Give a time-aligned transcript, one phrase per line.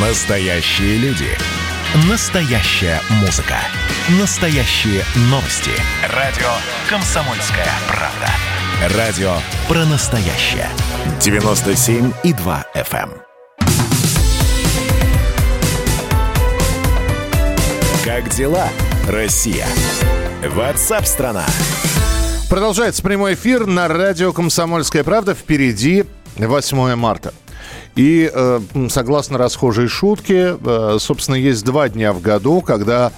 [0.00, 1.26] Настоящие люди.
[2.08, 3.56] Настоящая музыка.
[4.20, 5.72] Настоящие новости.
[6.14, 6.46] Радио
[6.88, 8.96] «Комсомольская правда».
[8.96, 9.32] Радио
[9.66, 10.68] про настоящее.
[11.18, 13.10] 97,2 FM.
[13.10, 13.22] эм.
[18.04, 18.68] Как дела,
[19.08, 19.66] Россия?
[20.46, 21.44] Ватсап-страна!
[22.48, 25.34] Продолжается прямой эфир на радио «Комсомольская правда».
[25.34, 26.04] Впереди
[26.36, 27.34] 8 марта.
[27.98, 28.60] И э,
[28.90, 33.10] согласно расхожей шутке, э, собственно, есть два дня в году, когда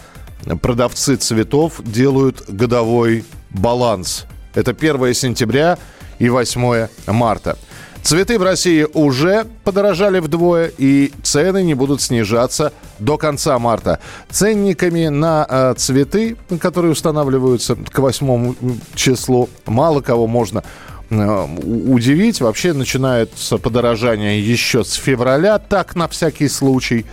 [0.62, 4.24] продавцы цветов делают годовой баланс.
[4.54, 5.76] Это 1 сентября
[6.18, 7.58] и 8 марта.
[8.00, 14.00] Цветы в России уже подорожали вдвое, и цены не будут снижаться до конца марта.
[14.30, 18.54] Ценниками на э, цветы, которые устанавливаются к 8
[18.94, 20.64] числу, мало кого можно
[21.10, 22.40] удивить.
[22.40, 27.04] Вообще начинается подорожание еще с февраля, так на всякий случай.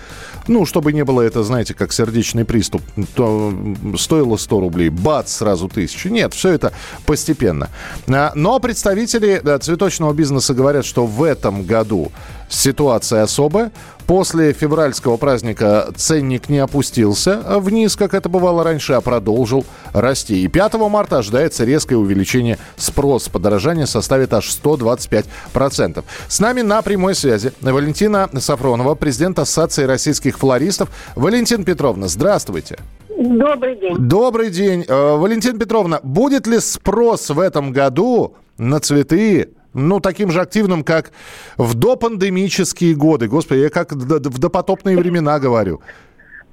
[0.47, 2.81] Ну, чтобы не было это, знаете, как сердечный приступ,
[3.15, 3.53] то
[3.97, 6.09] стоило 100 рублей, бац, сразу тысячу.
[6.09, 6.71] Нет, все это
[7.05, 7.69] постепенно.
[8.07, 12.11] А, но представители цветочного бизнеса говорят, что в этом году
[12.49, 13.71] ситуация особая.
[14.05, 20.43] После февральского праздника ценник не опустился вниз, как это бывало раньше, а продолжил расти.
[20.43, 23.29] И 5 марта ожидается резкое увеличение спроса.
[23.29, 26.03] Подорожание составит аж 125%.
[26.29, 30.89] С нами на прямой связи Валентина Сафронова, президент Ассоциации российских флористов.
[31.15, 32.79] Валентина Петровна, здравствуйте.
[33.17, 33.95] Добрый день.
[33.97, 34.85] Добрый день.
[34.87, 40.83] Э, Валентина Петровна, будет ли спрос в этом году на цветы ну, таким же активным,
[40.83, 41.11] как
[41.57, 43.27] в допандемические годы.
[43.27, 45.81] Господи, я как в допотопные времена говорю.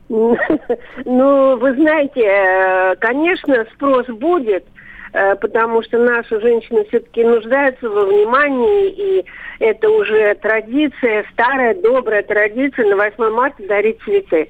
[1.05, 4.65] Ну, вы знаете, э, конечно, спрос будет,
[5.13, 9.25] э, потому что наши женщины все-таки нуждаются во внимании, и
[9.61, 14.49] это уже традиция, старая, добрая традиция на 8 марта дарить цветы.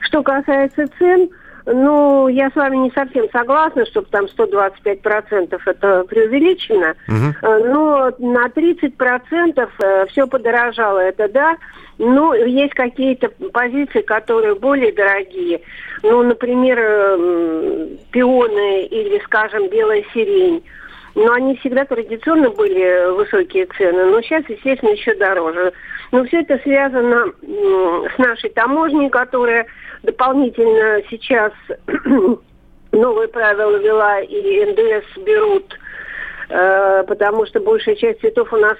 [0.00, 1.30] Что касается цен,
[1.66, 7.64] ну, я с вами не совсем согласна, чтобы там 125% это преувеличено, угу.
[7.64, 11.56] но на 30% э, все подорожало, это да.
[11.98, 15.60] Ну, есть какие-то позиции, которые более дорогие.
[16.02, 16.78] Ну, например,
[18.10, 20.64] пионы или, скажем, белая сирень.
[21.14, 25.72] Но они всегда традиционно были высокие цены, но сейчас, естественно, еще дороже.
[26.10, 29.66] Но все это связано с нашей таможней, которая
[30.02, 31.52] дополнительно сейчас
[32.92, 35.78] новые правила вела и НДС берут,
[36.48, 38.76] э, потому что большая часть цветов у нас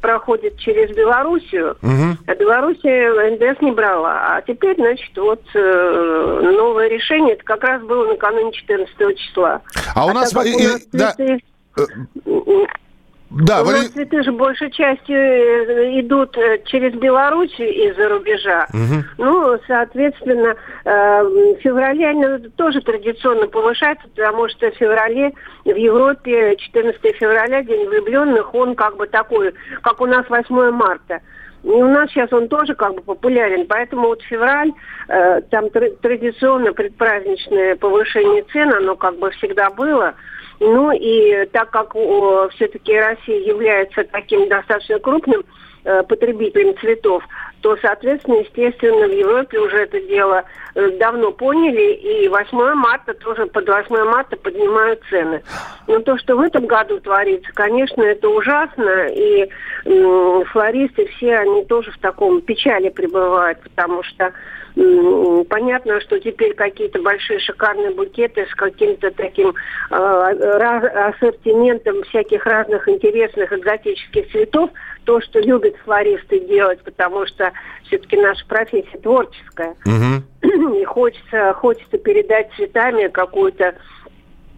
[0.00, 2.18] проходит через Белоруссию, угу.
[2.26, 4.36] а Белоруссия НДС не брала.
[4.36, 9.62] А теперь, значит, вот э, новое решение, это как раз было накануне 14 числа.
[9.94, 10.30] А, а у нас...
[10.30, 11.38] Так, у нас и, цветы...
[13.30, 13.62] да.
[13.62, 18.68] У нас цветы же большей частью э, идут э, через Белоруссию из-за рубежа.
[18.72, 19.04] Угу.
[19.18, 25.32] Ну, соответственно, э, в феврале они тоже традиционно повышаются, потому что в феврале
[25.64, 29.52] в Европе 14 февраля, День влюбленных, он как бы такой,
[29.82, 31.20] как у нас 8 марта.
[31.64, 34.70] И у нас сейчас он тоже как бы популярен, поэтому вот февраль,
[35.08, 40.14] э, там традиционно предпраздничное повышение цен, оно как бы всегда было.
[40.60, 41.94] Ну и так как
[42.54, 45.44] все-таки Россия является таким достаточно крупным
[45.84, 47.24] э, потребителем цветов,
[47.64, 50.44] то, соответственно, естественно, в Европе уже это дело
[50.74, 55.42] э, давно поняли, и 8 марта тоже под 8 марта поднимают цены.
[55.86, 59.48] Но то, что в этом году творится, конечно, это ужасно, и
[59.84, 64.32] э, флористы все, они тоже в таком печали пребывают, потому что
[64.74, 69.54] Понятно, что теперь какие-то большие шикарные букеты с каким-то таким
[69.90, 74.70] э, ассортиментом всяких разных интересных экзотических цветов,
[75.04, 77.52] то, что любят флористы делать, потому что
[77.84, 79.76] все-таки наша профессия творческая.
[79.86, 80.74] Угу.
[80.80, 83.76] И хочется, хочется передать цветами какую-то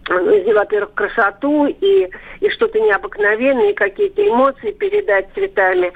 [0.09, 2.09] ну, во-первых, красоту и,
[2.39, 5.91] и что-то необыкновенное, и какие-то эмоции передать цветами.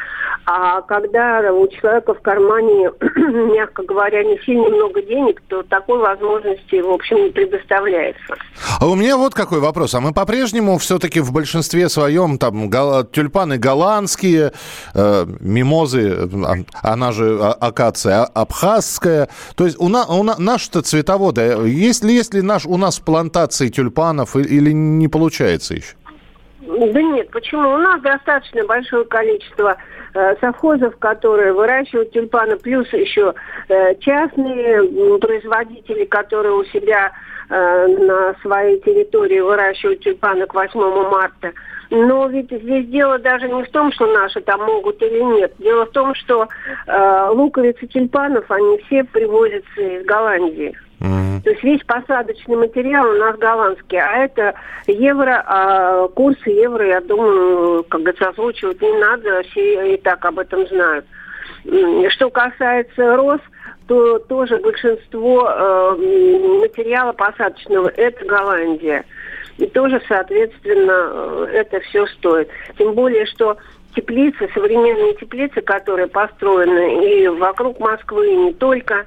[0.46, 2.92] А когда у человека в кармане,
[3.54, 8.36] мягко говоря, не сильно много денег, то такой возможности, в общем, не предоставляется.
[8.80, 9.94] А у меня вот какой вопрос.
[9.96, 13.04] А мы по-прежнему все-таки в большинстве своем там гал...
[13.04, 14.52] тюльпаны голландские,
[14.94, 19.30] э, мимозы, а, она же а, акация абхазская.
[19.56, 23.00] То есть у, на, у на, наши-то цветоводы, есть ли, есть ли наш, у нас
[23.00, 25.96] плантации тюльпан тюльпанов или не получается еще?
[26.62, 27.74] Да нет, почему?
[27.74, 29.78] У нас достаточно большое количество
[30.14, 33.34] э, совхозов, которые выращивают тюльпаны, плюс еще
[33.68, 37.12] э, частные производители, которые у себя
[37.50, 41.52] э, на своей территории выращивают тюльпаны к 8 марта.
[41.90, 45.54] Но ведь здесь дело даже не в том, что наши там могут или нет.
[45.60, 46.48] Дело в том, что
[46.88, 50.76] э, луковицы тюльпанов, они все привозятся из Голландии.
[51.02, 51.42] Mm-hmm.
[51.44, 54.54] То есть весь посадочный материал у нас голландский, а это
[54.86, 60.38] евро, а курсы евро, я думаю, как говорится, озвучивать не надо, все и так об
[60.38, 61.06] этом знают.
[62.10, 63.40] Что касается роз,
[63.88, 65.96] то тоже большинство э,
[66.62, 69.04] материала посадочного это Голландия.
[69.58, 72.50] И тоже, соответственно, э, это все стоит.
[72.78, 73.58] Тем более, что
[73.96, 79.06] теплицы, современные теплицы, которые построены и вокруг Москвы, и не только,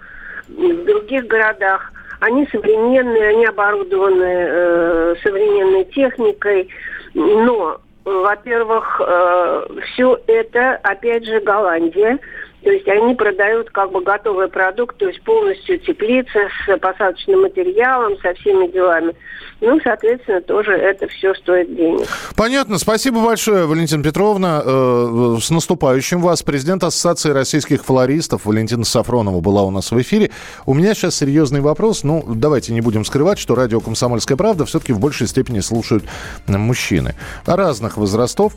[0.48, 6.68] в других городах, они современные, они оборудованы э, современной техникой,
[7.14, 12.18] но, во-первых, э, все это, опять же, Голландия,
[12.64, 18.16] то есть они продают как бы готовый продукт, то есть полностью теплица с посадочным материалом,
[18.22, 19.14] со всеми делами.
[19.60, 22.06] Ну, соответственно, тоже это все стоит денег.
[22.36, 22.78] Понятно.
[22.78, 24.62] Спасибо большое, Валентина Петровна.
[24.64, 26.42] Э, с наступающим вас.
[26.42, 30.30] Президент Ассоциации российских флористов Валентина Сафронова была у нас в эфире.
[30.66, 32.02] У меня сейчас серьезный вопрос.
[32.02, 36.04] Ну, давайте не будем скрывать, что радио «Комсомольская правда» все-таки в большей степени слушают
[36.46, 37.14] мужчины
[37.46, 38.54] разных возрастов.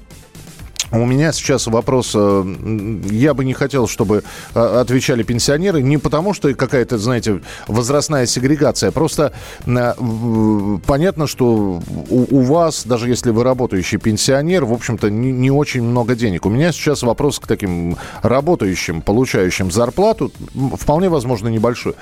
[0.91, 2.55] У меня сейчас вопрос, э,
[3.11, 4.23] я бы не хотел, чтобы
[4.55, 9.33] э, отвечали пенсионеры, не потому что какая-то, знаете, возрастная сегрегация, просто
[9.65, 9.93] э,
[10.85, 16.45] понятно, что у, вас, даже если вы работающий пенсионер, в общем-то, не, очень много денег.
[16.45, 20.31] У меня сейчас вопрос к таким работающим, получающим зарплату,
[20.77, 21.95] вполне возможно, небольшой.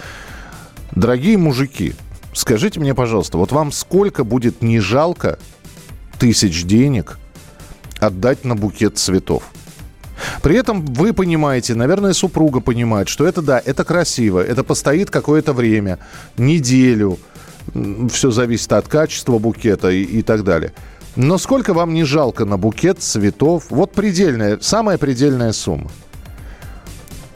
[0.92, 1.96] Дорогие мужики,
[2.34, 5.40] скажите мне, пожалуйста, вот вам сколько будет не жалко
[6.20, 7.18] тысяч денег–
[8.00, 9.44] отдать на букет цветов.
[10.42, 15.54] При этом вы понимаете, наверное, супруга понимает, что это да, это красиво, это постоит какое-то
[15.54, 16.00] время,
[16.38, 17.20] неделю,
[18.10, 20.72] все зависит от качества букета и, и так далее.
[21.16, 23.66] Но сколько вам не жалко на букет цветов?
[23.70, 25.90] Вот предельная, самая предельная сумма.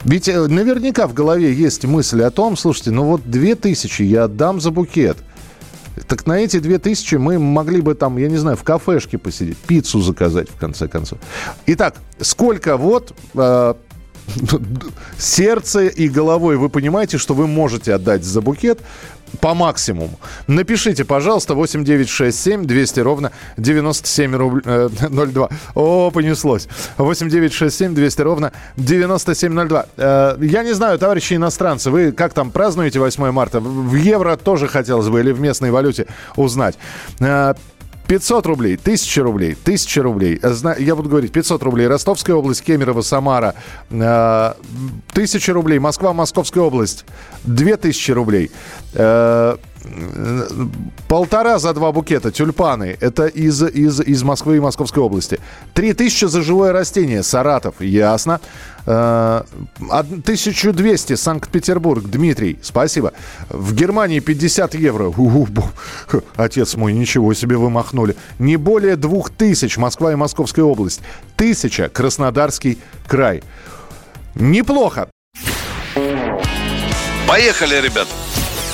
[0.04, 4.24] Ведь э, наверняка в голове есть мысли о том, слушайте, ну вот две тысячи я
[4.24, 5.18] отдам за букет–
[6.10, 9.56] так на эти две тысячи мы могли бы там, я не знаю, в кафешке посидеть,
[9.58, 11.20] пиццу заказать, в конце концов.
[11.66, 13.74] Итак, сколько вот э,
[15.18, 18.80] сердце и головой вы понимаете, что вы можете отдать за букет
[19.40, 20.18] по максимуму.
[20.46, 24.60] Напишите, пожалуйста, 8967 200 ровно 9702.
[24.64, 26.68] Э, О, понеслось.
[26.96, 29.86] 8967 200 ровно 9702.
[29.96, 33.60] Э, я не знаю, товарищи иностранцы, вы как там празднуете 8 марта?
[33.60, 36.06] В евро тоже хотелось бы или в местной валюте
[36.36, 36.76] узнать.
[38.10, 40.40] Э, 500 рублей, 1000 рублей, 1000 рублей.
[40.78, 41.86] Я буду говорить 500 рублей.
[41.86, 43.54] Ростовская область, Кемерово, Самара.
[43.90, 45.78] 1000 рублей.
[45.78, 47.04] Москва, Московская область.
[47.44, 48.50] 2000 рублей.
[51.08, 52.98] Полтора за два букета тюльпаны.
[53.00, 55.40] Это из, из, из Москвы и Московской области.
[55.74, 57.22] Три тысячи за живое растение.
[57.22, 57.80] Саратов.
[57.80, 58.40] Ясно.
[58.84, 62.04] 1200 э, Санкт-Петербург.
[62.04, 63.12] Дмитрий, спасибо.
[63.48, 65.08] В Германии 50 евро.
[65.08, 65.64] У-у-у.
[66.36, 68.16] Отец мой, ничего себе вы махнули.
[68.38, 71.00] Не более 2000 Москва и Московская область.
[71.36, 73.42] Тысяча Краснодарский край.
[74.34, 75.08] Неплохо.
[77.26, 78.08] Поехали, ребят.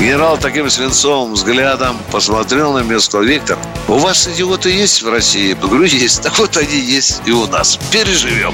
[0.00, 3.20] Генерал таким свинцовым взглядом посмотрел на место.
[3.20, 3.58] Виктор,
[3.88, 5.50] у вас идиоты есть в России?
[5.50, 6.22] Я говорю, есть.
[6.22, 7.78] Так вот они есть и у нас.
[7.92, 8.52] Переживем.